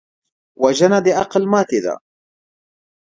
[0.61, 1.93] وژنه د عقل ماتې ده